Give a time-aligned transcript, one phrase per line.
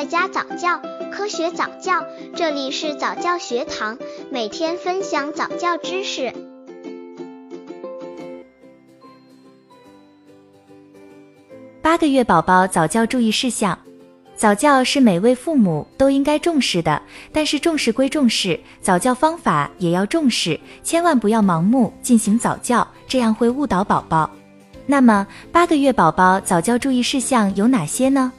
[0.00, 0.80] 在家早教，
[1.12, 2.02] 科学早教，
[2.34, 3.98] 这里是早教学堂，
[4.30, 6.32] 每天分享早教知识。
[11.82, 13.78] 八个月宝宝早教注意事项：
[14.34, 24.30] 早教是每位父母都应该重视的，但是重视归重视，早教方法也要重视，千万不要盲目进行早教，这样会误导宝宝。
[24.86, 28.32] 那么，八个月宝宝早教注意事项有哪些呢？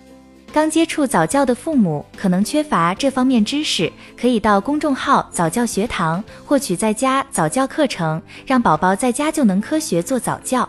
[0.54, 10.68] 刚接触早教的父母可能缺乏这方面知识，可以到公众号早教学堂获取在家早教课程，让宝宝在家就能科学做早教。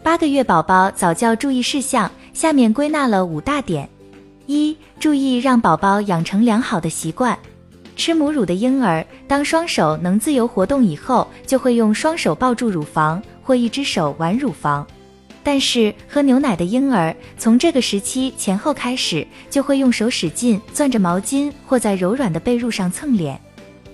[0.00, 3.88] 八个月宝宝早教注意事项，下面归纳了五大点：
[4.46, 7.36] 一、注意让宝宝养成良好的习惯。
[7.96, 14.86] 吃母乳的婴儿，当双手能自由活动以后，就会用双手抱住乳房或一只手玩乳房。
[15.46, 23.40] 但是喝牛奶的婴儿，从这个时期前后开始，就会用手使劲攥着毛巾或在柔软的被褥上蹭脸，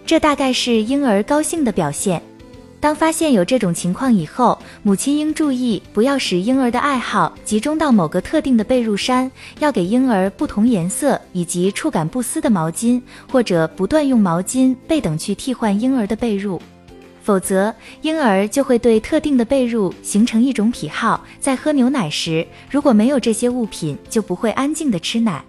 [0.06, 2.22] 这大概是婴儿高兴的表现。
[2.80, 12.98] 当发现有这种情况以后，母亲应注意不要使婴儿的爱好集中到某个特定的被褥衫，要给婴儿不同颜色以及触感不丝的毛巾，
[13.30, 16.58] 或者不断用毛巾、被等去替换婴儿的被褥。
[17.22, 21.24] 否则，婴儿就会对特定的被褥形成一种癖好。
[21.38, 25.42] 在喝牛奶时，如果没有这些物品，就不会安静的吃奶。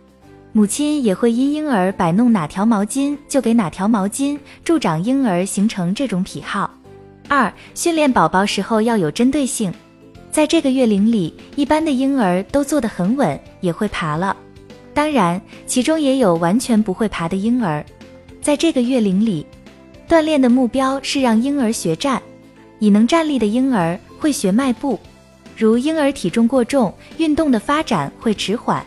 [0.51, 6.69] 母亲也会因婴儿摆弄哪条毛巾就给哪条毛巾，助长婴儿形成这种癖好。
[7.27, 9.73] 二、训练宝宝时候要有针对性。
[10.29, 14.37] 在这个月龄里，一般的婴儿都坐得很稳，也会爬了。
[14.93, 17.83] 当然，其中也有完全不会爬的婴儿。
[18.41, 19.43] 在这个月龄里。
[20.07, 22.21] 锻炼的目标是让婴儿学站，
[22.79, 24.99] 已能站立的婴儿会学迈步。
[25.57, 28.85] 如婴儿体重过重，运动的发展会迟缓。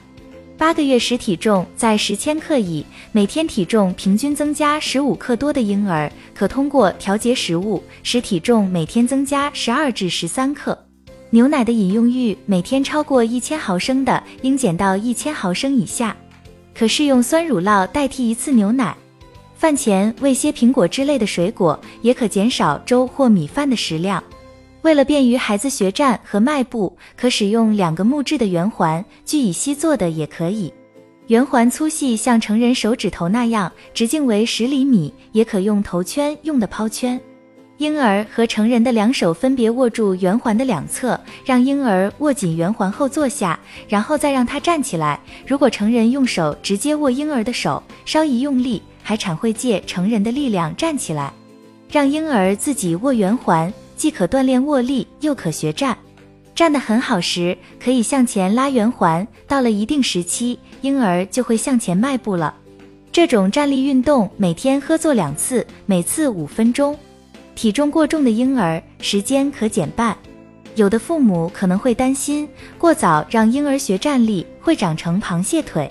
[0.58, 10.78] 八个月时体重在十千克以，每天体重平均增加十五克多的婴儿，可通过调节食物使体重每天增加十二至十三克。
[11.30, 16.16] 牛奶的饮用阈每天超过一千毫升的，应减到一千毫升以下。
[16.74, 18.96] 可适用酸乳酪代替一次牛奶。
[19.66, 24.22] 饭前喂些苹果之类的水果，也可减少粥或米饭的食量。
[24.82, 30.72] 为了便于孩子学站和迈步，可使用两个木质的圆环，聚乙烯做的也可以。
[31.26, 37.20] 圆环粗细像成人手指头那样，直径为十厘米，也可用头圈用的抛圈。
[37.78, 45.18] 婴儿和成人的两手分别握住圆环的两侧，让婴儿握紧圆环后坐下，然后再让他站起来。
[45.44, 48.80] 如果成人用手直接握婴儿的手，稍一用力。
[49.06, 51.32] 还产会借成人的力量站起来，
[51.88, 55.96] 让婴儿自己握圆环，既可锻炼握力，又可学站。
[56.56, 59.24] 站得很好时，可以向前拉圆环。
[59.46, 62.52] 到了一定时期，婴儿就会向前迈步了。
[63.12, 66.98] 这种站立运动每天喝做两次，每次五分钟。
[67.54, 70.16] 体重过重的婴儿时间可减半。
[70.74, 75.88] 有的父母可能会担心，过早让婴儿学站立会长成螃蟹腿。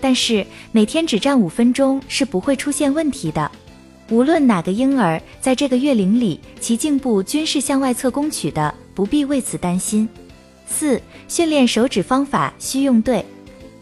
[0.00, 3.50] 但是每天只站五分钟是不会出现问题的。
[4.10, 10.08] 无论哪个婴儿在这个月龄里，其颈部均是向外侧弓曲的，不必为此担心。
[10.66, 13.24] 四、训练手指方法需用对。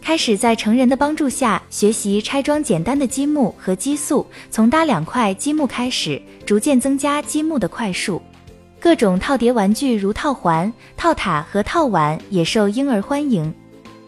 [0.00, 8.20] 开始在成人的帮助下学习拆装简单的积木和积塑，从搭两块积木开始，逐渐增加积木的块数。
[8.78, 13.50] 各种套叠玩具如套环、套塔和套碗也受婴儿欢迎。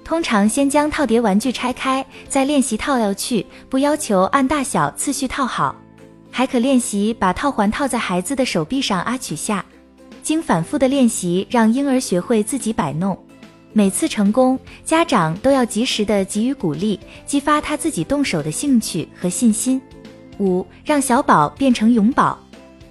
[0.06, 5.74] 通常先将套叠玩具拆开，再练习套要去，不要求按大小次序套好。
[6.30, 9.66] 还可练习把套环套在孩子的手臂上啊取下。
[10.22, 13.18] 经反复的练习，让婴儿学会自己摆弄。
[13.72, 19.82] 每次成功，家长都要及时的给予鼓励，激发他自己动手的兴趣和信心。
[20.38, 22.38] 五，让小宝变成永宝。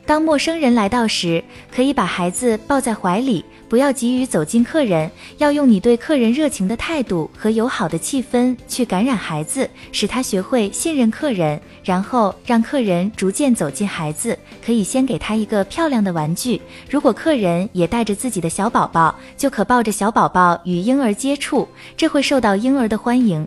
[0.05, 1.43] 当陌生人来到时，
[1.73, 3.43] 可以把孩子抱在怀里。
[3.67, 14.37] 不要急于走进客人，要用你对客人热情的态度和友好的气氛去感染孩子，使他学会信任客人，然后让客人逐渐走进孩子。
[14.63, 16.61] 可以先给他一个漂亮的玩具。
[16.87, 23.45] 如果客人也带着自己的小宝宝，就可抱着小宝宝与婴儿接触，这会受到婴儿的欢迎。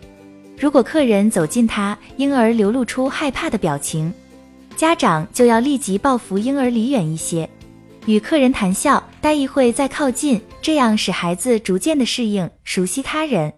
[0.59, 4.13] 如果客人走近他，婴儿流露出害怕的表情，
[4.79, 7.49] 家长就要立即抱扶婴儿离远一些。
[8.05, 13.51] 与客人谈笑，待一会再靠近，这样使孩子逐渐的适应、熟悉他人。